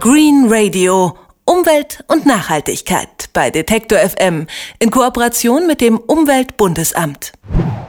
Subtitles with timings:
[0.00, 1.18] Green Radio.
[1.44, 4.46] Umwelt und Nachhaltigkeit bei Detektor FM
[4.78, 7.32] in Kooperation mit dem Umweltbundesamt.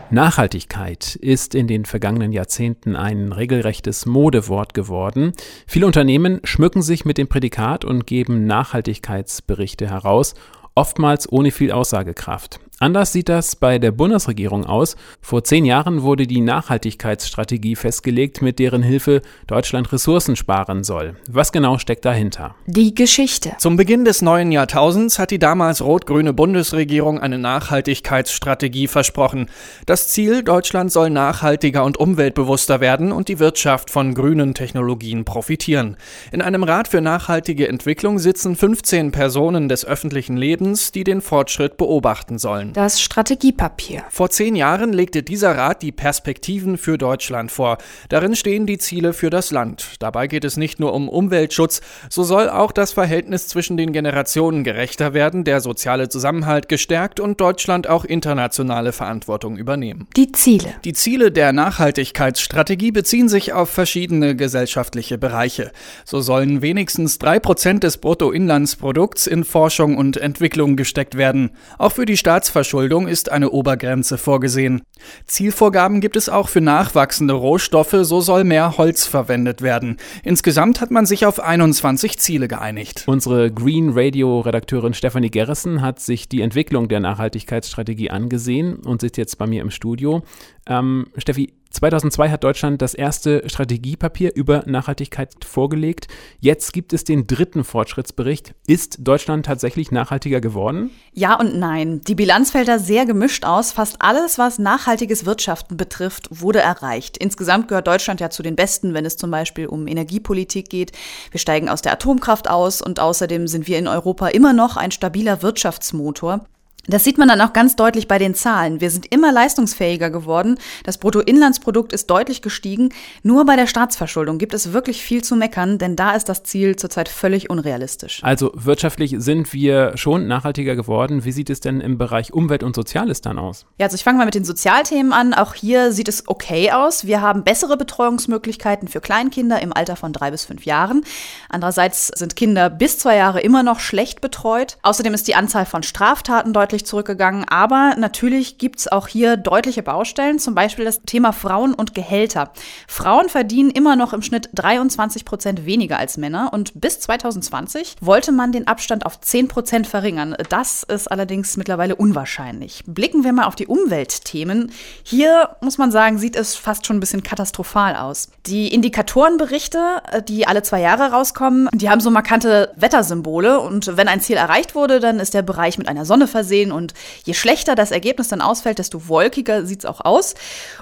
[0.10, 5.34] Nachhaltigkeit ist in den vergangenen Jahrzehnten ein regelrechtes Modewort geworden.
[5.68, 10.34] Viele Unternehmen schmücken sich mit dem Prädikat und geben Nachhaltigkeitsberichte heraus,
[10.74, 12.60] oftmals ohne viel Aussagekraft.
[12.82, 14.96] Anders sieht das bei der Bundesregierung aus.
[15.20, 21.16] Vor zehn Jahren wurde die Nachhaltigkeitsstrategie festgelegt, mit deren Hilfe Deutschland Ressourcen sparen soll.
[21.30, 22.56] Was genau steckt dahinter?
[22.68, 23.52] Die Geschichte.
[23.58, 29.50] Zum Beginn des neuen Jahrtausends hat die damals rot-grüne Bundesregierung eine Nachhaltigkeitsstrategie versprochen.
[29.86, 35.98] Das Ziel, Deutschland soll nachhaltiger und umweltbewusster werden und die Wirtschaft von grünen Technologien profitieren.
[36.32, 41.76] In einem Rat für nachhaltige Entwicklung sitzen 15 Personen des öffentlichen Lebens, die den Fortschritt
[41.76, 42.69] beobachten sollen.
[42.74, 44.04] Das Strategiepapier.
[44.10, 47.78] Vor zehn Jahren legte dieser Rat die Perspektiven für Deutschland vor.
[48.10, 49.96] Darin stehen die Ziele für das Land.
[50.00, 54.64] Dabei geht es nicht nur um Umweltschutz, so soll auch das Verhältnis zwischen den Generationen
[54.64, 60.08] gerechter werden, der soziale Zusammenhalt gestärkt und Deutschland auch internationale Verantwortung übernehmen.
[60.16, 60.76] Die Ziele.
[60.84, 65.72] Die Ziele der Nachhaltigkeitsstrategie beziehen sich auf verschiedene gesellschaftliche Bereiche.
[66.06, 71.52] So sollen wenigstens drei Prozent des Bruttoinlandsprodukts in Forschung und Entwicklung gesteckt werden.
[71.78, 74.82] Auch für die Staatsverwaltung Staatsverschuldung ist eine Obergrenze vorgesehen.
[75.26, 79.96] Zielvorgaben gibt es auch für nachwachsende Rohstoffe, so soll mehr Holz verwendet werden.
[80.24, 83.04] Insgesamt hat man sich auf 21 Ziele geeinigt.
[83.08, 89.18] Unsere Green Radio Redakteurin Stefanie Gerrissen hat sich die Entwicklung der Nachhaltigkeitsstrategie angesehen und sitzt
[89.18, 90.24] jetzt bei mir im Studio.
[90.68, 96.08] Ähm, Steffi, 2002 hat Deutschland das erste Strategiepapier über Nachhaltigkeit vorgelegt.
[96.40, 98.56] Jetzt gibt es den dritten Fortschrittsbericht.
[98.66, 100.90] Ist Deutschland tatsächlich nachhaltiger geworden?
[101.14, 102.02] Ja und nein.
[102.08, 103.72] Die Bilanz fällt da sehr gemischt aus.
[103.72, 107.18] Fast alles, was nachhaltiges Wirtschaften betrifft, wurde erreicht.
[107.18, 110.92] Insgesamt gehört Deutschland ja zu den Besten, wenn es zum Beispiel um Energiepolitik geht.
[111.30, 114.90] Wir steigen aus der Atomkraft aus und außerdem sind wir in Europa immer noch ein
[114.90, 116.46] stabiler Wirtschaftsmotor.
[116.88, 118.82] Das sieht man dann auch ganz deutlich bei den Zahlen.
[118.82, 120.58] Wir sind immer leistungsfähiger geworden.
[120.84, 122.90] Das Bruttoinlandsprodukt ist deutlich gestiegen.
[123.22, 126.78] Nur bei der Staatsverschuldung gibt es wirklich viel zu meckern, denn da ist das Ziel
[126.78, 128.24] zurzeit völlig unrealistisch.
[128.24, 131.26] Also wirtschaftlich sind wir schon nachhaltiger geworden.
[131.26, 133.66] Wie sieht es denn im Bereich Umwelt und Soziales dann aus?
[133.78, 135.36] Ja, also ich fange mal mit den Sozialthemen an.
[135.36, 137.06] Auch hier sieht es okay aus.
[137.06, 141.04] Wir haben bessere Betreuungsmöglichkeiten für Kleinkinder im Alter von drei bis fünf Jahren.
[141.50, 144.78] Andererseits sind Kinder bis zwei Jahre immer noch schlecht betreut.
[144.82, 147.46] Außerdem ist die Anzahl von Straftaten deutlich deutlich zurückgegangen.
[147.50, 152.52] Aber natürlich gibt es auch hier deutliche Baustellen, zum Beispiel das Thema Frauen und Gehälter.
[152.88, 158.32] Frauen verdienen immer noch im Schnitt 23 Prozent weniger als Männer und bis 2020 wollte
[158.32, 160.36] man den Abstand auf 10 Prozent verringern.
[160.50, 162.84] Das ist allerdings mittlerweile unwahrscheinlich.
[162.86, 164.72] Blicken wir mal auf die Umweltthemen.
[165.02, 168.30] Hier muss man sagen, sieht es fast schon ein bisschen katastrophal aus.
[168.46, 174.22] Die Indikatorenberichte, die alle zwei Jahre rauskommen, die haben so markante Wettersymbole und wenn ein
[174.22, 176.72] Ziel erreicht wurde, dann ist der Bereich mit einer Sonne versehen sehen.
[176.72, 176.94] Und
[177.24, 180.36] je schlechter das Ergebnis dann ausfällt, desto wolkiger sieht es auch aus.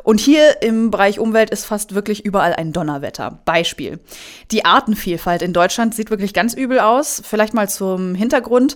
[0.04, 3.40] Und hier im Bereich Umwelt ist fast wirklich überall ein Donnerwetter.
[3.46, 4.00] Beispiel.
[4.52, 7.22] Die Artenvielfalt in Deutschland sieht wirklich ganz übel aus.
[7.24, 8.76] Vielleicht mal zum Hintergrund.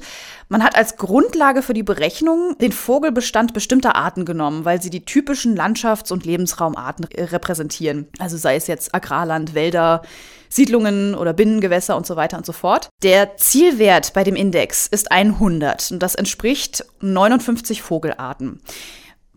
[0.52, 5.06] Man hat als Grundlage für die Berechnung den Vogelbestand bestimmter Arten genommen, weil sie die
[5.06, 8.10] typischen Landschafts- und Lebensraumarten repräsentieren.
[8.20, 10.02] Also sei es jetzt Agrarland, Wälder,
[10.50, 12.90] Siedlungen oder Binnengewässer und so weiter und so fort.
[13.02, 18.60] Der Zielwert bei dem Index ist 100 und das entspricht 59 Vogelarten.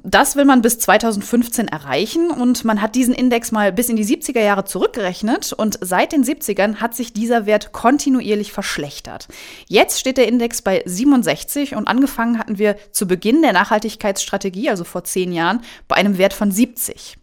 [0.06, 4.04] Das will man bis 2015 erreichen und man hat diesen Index mal bis in die
[4.04, 9.28] 70er Jahre zurückgerechnet und seit den 70ern hat sich dieser Wert kontinuierlich verschlechtert.
[9.66, 14.84] Jetzt steht der Index bei 67 und angefangen hatten wir zu Beginn der Nachhaltigkeitsstrategie, also
[14.84, 17.16] vor zehn Jahren, bei einem Wert von 70.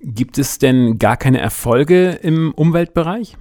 [0.00, 3.36] Gibt es denn gar keine Erfolge im Umweltbereich?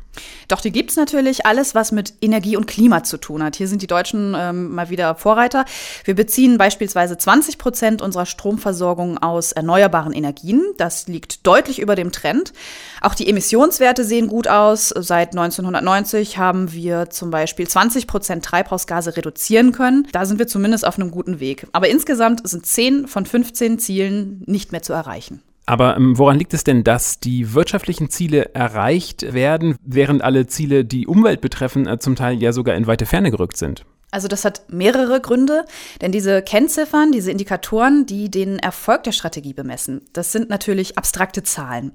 [0.48, 1.46] Doch, die gibt es natürlich.
[1.46, 3.56] Alles, was mit Energie und Klima zu tun hat.
[3.56, 5.66] Hier sind die Deutschen ähm, mal wieder Vorreiter.
[6.04, 10.62] Wir beziehen beispielsweise 20 Prozent unserer Stromversorgung aus erneuerbaren Energien.
[10.78, 12.54] Das liegt deutlich über dem Trend.
[13.00, 14.90] Auch die Emissionswerte sehen gut aus.
[14.90, 20.08] Seit 1990 haben wir zum Beispiel 20 Prozent Treibhausgase reduzieren können.
[20.12, 21.68] Da sind wir zumindest auf einem guten Weg.
[21.72, 25.42] Aber insgesamt sind 10 von 15 Zielen nicht mehr zu erreichen.
[25.72, 30.84] Aber ähm, woran liegt es denn, dass die wirtschaftlichen Ziele erreicht werden, während alle Ziele,
[30.84, 33.86] die Umwelt betreffen, äh, zum Teil ja sogar in weite Ferne gerückt sind?
[34.12, 35.64] Also das hat mehrere Gründe,
[36.02, 41.42] denn diese Kennziffern, diese Indikatoren, die den Erfolg der Strategie bemessen, das sind natürlich abstrakte
[41.42, 41.94] Zahlen.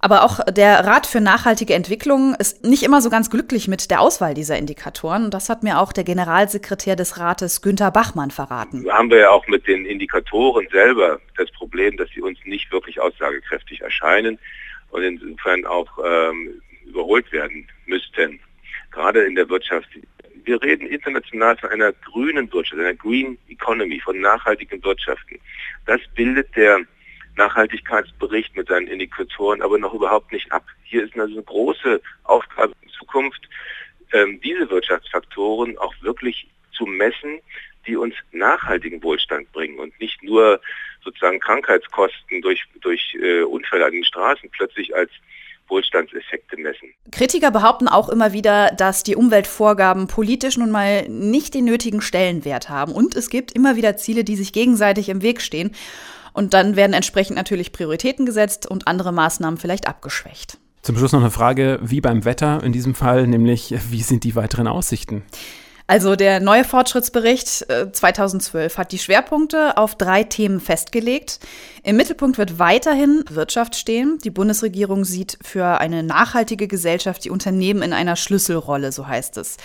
[0.00, 4.00] Aber auch der Rat für nachhaltige Entwicklung ist nicht immer so ganz glücklich mit der
[4.00, 5.30] Auswahl dieser Indikatoren.
[5.30, 8.86] Das hat mir auch der Generalsekretär des Rates Günther Bachmann verraten.
[8.90, 13.00] Haben wir ja auch mit den Indikatoren selber das Problem, dass sie uns nicht wirklich
[13.00, 14.38] aussagekräftig erscheinen
[14.90, 18.40] und insofern auch ähm, überholt werden müssten.
[18.90, 19.88] gerade in der Wirtschaft.
[20.44, 25.38] Wir reden international von einer grünen Wirtschaft, einer Green Economy, von nachhaltigen Wirtschaften.
[25.84, 26.80] Das bildet der
[27.38, 30.64] Nachhaltigkeitsbericht mit seinen Indikatoren aber noch überhaupt nicht ab.
[30.84, 33.48] Hier ist also eine große Aufgabe in Zukunft,
[34.12, 37.40] ähm, diese Wirtschaftsfaktoren auch wirklich zu messen,
[37.86, 40.60] die uns nachhaltigen Wohlstand bringen und nicht nur
[41.02, 45.10] sozusagen Krankheitskosten durch, durch äh, Unfälle an den Straßen plötzlich als
[45.68, 46.94] Wohlstandseffekte messen.
[47.12, 52.68] Kritiker behaupten auch immer wieder, dass die Umweltvorgaben politisch nun mal nicht den nötigen Stellenwert
[52.68, 52.92] haben.
[52.92, 55.74] Und es gibt immer wieder Ziele, die sich gegenseitig im Weg stehen.
[56.38, 60.56] Und dann werden entsprechend natürlich Prioritäten gesetzt und andere Maßnahmen vielleicht abgeschwächt.
[60.82, 64.36] Zum Schluss noch eine Frage, wie beim Wetter in diesem Fall, nämlich wie sind die
[64.36, 65.24] weiteren Aussichten?
[65.88, 71.40] Also der neue Fortschrittsbericht 2012 äh, hat die Schwerpunkte auf drei Themen festgelegt.
[71.82, 74.18] Im Mittelpunkt wird weiterhin Wirtschaft stehen.
[74.22, 79.56] Die Bundesregierung sieht für eine nachhaltige Gesellschaft die Unternehmen in einer Schlüsselrolle, so heißt es.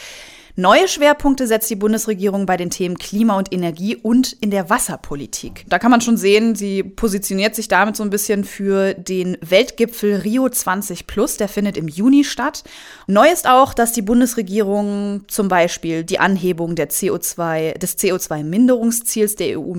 [0.56, 5.66] Neue Schwerpunkte setzt die Bundesregierung bei den Themen Klima und Energie und in der Wasserpolitik.
[5.68, 10.18] Da kann man schon sehen, sie positioniert sich damit so ein bisschen für den Weltgipfel
[10.18, 12.64] Rio 20 Plus, der findet im Juni statt.
[13.08, 19.60] Neu ist auch, dass die Bundesregierung zum Beispiel die Anhebung der CO2, des CO2-Minderungsziels der
[19.60, 19.74] EU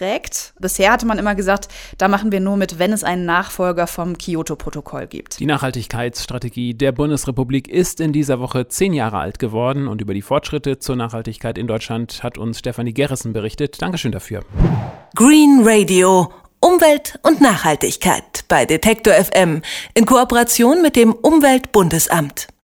[0.00, 0.54] mitträgt.
[0.60, 1.68] Bisher hatte man immer gesagt,
[1.98, 5.40] da machen wir nur mit, wenn es einen Nachfolger vom Kyoto-Protokoll gibt.
[5.40, 10.20] Die Nachhaltigkeitsstrategie der Bundesrepublik ist in dieser Woche zehn Jahre alt geworden und über die
[10.20, 13.80] die Fortschritte zur Nachhaltigkeit in Deutschland hat uns Stefanie Gerrissen berichtet.
[13.80, 14.44] Dankeschön dafür.
[15.16, 16.30] Green Radio.
[16.60, 19.62] Umwelt und Nachhaltigkeit bei Detektor FM
[19.94, 22.48] in Kooperation mit dem Umweltbundesamt.